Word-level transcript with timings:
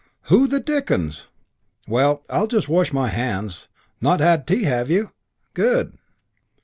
"Who 0.29 0.47
the 0.47 0.59
dickens? 0.59 1.27
Well, 1.87 2.23
I'll 2.27 2.47
just 2.47 2.67
wash 2.67 2.91
my 2.91 3.09
hands. 3.09 3.67
Not 4.01 4.19
had 4.19 4.47
tea, 4.47 4.63
have 4.63 4.89
you? 4.89 5.11
Good." 5.53 5.95